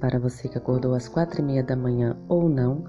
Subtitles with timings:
[0.00, 2.84] Para você que acordou às quatro e meia da manhã ou não.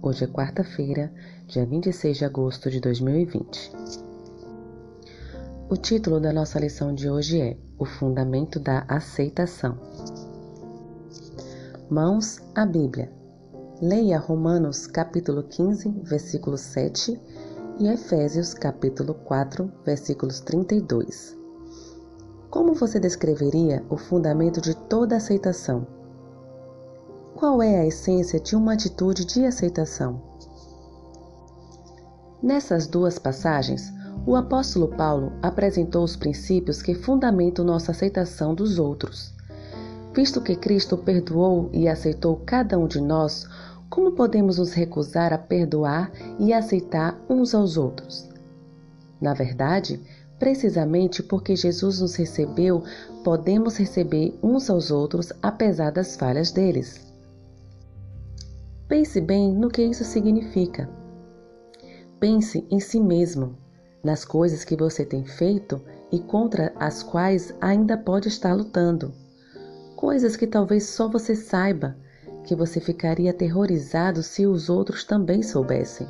[0.00, 1.12] Hoje é quarta-feira,
[1.46, 3.72] dia 26 de agosto de 2020.
[5.70, 9.78] O título da nossa lição de hoje é O Fundamento da Aceitação.
[11.88, 13.10] Mãos à Bíblia.
[13.80, 17.20] Leia Romanos capítulo 15, versículo 7
[17.78, 21.36] e Efésios capítulo 4, versículos 32.
[22.50, 26.01] Como você descreveria o fundamento de toda aceitação?
[27.42, 30.22] Qual é a essência de uma atitude de aceitação?
[32.40, 33.92] Nessas duas passagens,
[34.24, 39.34] o apóstolo Paulo apresentou os princípios que fundamentam nossa aceitação dos outros.
[40.14, 43.48] Visto que Cristo perdoou e aceitou cada um de nós,
[43.90, 48.28] como podemos nos recusar a perdoar e aceitar uns aos outros?
[49.20, 50.00] Na verdade,
[50.38, 52.82] Precisamente porque Jesus nos recebeu,
[53.22, 57.11] podemos receber uns aos outros apesar das falhas deles.
[58.92, 60.86] Pense bem no que isso significa.
[62.20, 63.56] Pense em si mesmo,
[64.04, 69.14] nas coisas que você tem feito e contra as quais ainda pode estar lutando.
[69.96, 71.96] Coisas que talvez só você saiba,
[72.44, 76.06] que você ficaria aterrorizado se os outros também soubessem.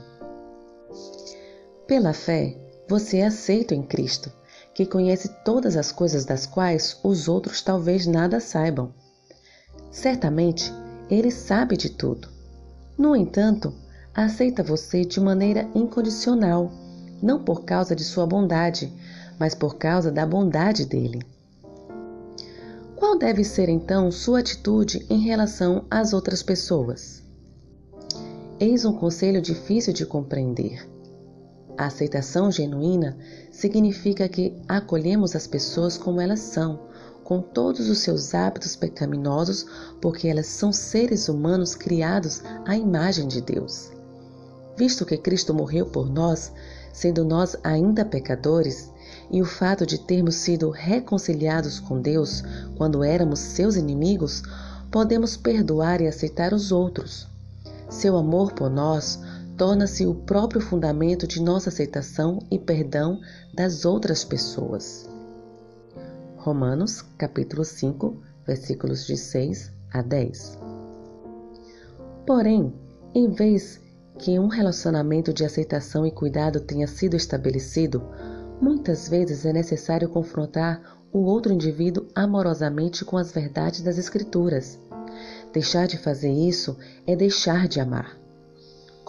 [1.86, 4.28] Pela fé, você é aceito em Cristo,
[4.74, 8.92] que conhece todas as coisas das quais os outros talvez nada saibam.
[9.88, 10.72] Certamente,
[11.08, 12.41] ele sabe de tudo.
[12.96, 13.72] No entanto,
[14.14, 16.70] aceita você de maneira incondicional,
[17.22, 18.92] não por causa de sua bondade,
[19.38, 21.22] mas por causa da bondade dele.
[22.96, 27.22] Qual deve ser então sua atitude em relação às outras pessoas?
[28.60, 30.88] Eis um conselho difícil de compreender.
[31.76, 33.16] A aceitação genuína
[33.50, 36.78] significa que acolhemos as pessoas como elas são,
[37.32, 39.64] com todos os seus hábitos pecaminosos,
[40.02, 43.90] porque elas são seres humanos criados à imagem de Deus.
[44.76, 46.52] Visto que Cristo morreu por nós,
[46.92, 48.90] sendo nós ainda pecadores,
[49.30, 52.44] e o fato de termos sido reconciliados com Deus
[52.76, 54.42] quando éramos seus inimigos,
[54.90, 57.26] podemos perdoar e aceitar os outros.
[57.88, 59.18] Seu amor por nós
[59.56, 63.18] torna-se o próprio fundamento de nossa aceitação e perdão
[63.54, 65.10] das outras pessoas.
[66.42, 70.58] Romanos, capítulo 5, versículos de 6 a 10.
[72.26, 72.74] Porém,
[73.14, 73.80] em vez
[74.18, 78.02] que um relacionamento de aceitação e cuidado tenha sido estabelecido,
[78.60, 80.82] muitas vezes é necessário confrontar
[81.12, 84.80] o outro indivíduo amorosamente com as verdades das Escrituras.
[85.52, 86.76] Deixar de fazer isso
[87.06, 88.21] é deixar de amar.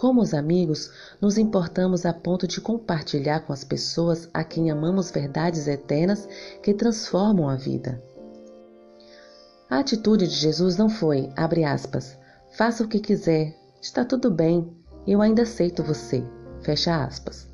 [0.04, 5.10] Como os amigos, nos importamos a ponto de compartilhar com as pessoas a quem amamos
[5.10, 6.28] verdades eternas
[6.62, 8.04] que transformam a vida.
[9.70, 12.18] A atitude de Jesus não foi, abre aspas,
[12.54, 14.70] faça o que quiser, está tudo bem,
[15.06, 16.22] eu ainda aceito você,
[16.60, 17.48] fecha aspas.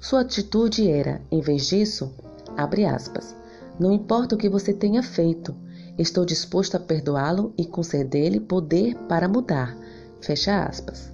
[0.00, 2.10] Sua atitude era, em vez disso,
[2.56, 3.36] abre aspas,
[3.78, 5.54] não importa o que você tenha feito,
[5.98, 9.76] estou disposto a perdoá-lo e conceder-lhe poder para mudar,
[10.22, 11.11] fecha aspas.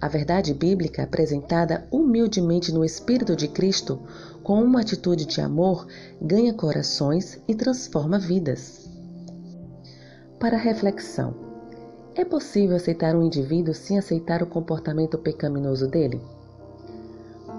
[0.00, 4.00] A verdade bíblica apresentada humildemente no Espírito de Cristo,
[4.42, 5.86] com uma atitude de amor,
[6.20, 8.88] ganha corações e transforma vidas.
[10.38, 11.34] Para reflexão:
[12.14, 16.20] é possível aceitar um indivíduo sem aceitar o comportamento pecaminoso dele?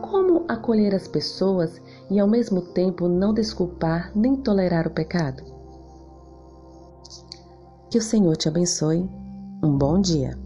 [0.01, 1.79] Como acolher as pessoas
[2.09, 5.43] e ao mesmo tempo não desculpar nem tolerar o pecado?
[7.89, 9.07] Que o Senhor te abençoe.
[9.63, 10.37] Um bom dia.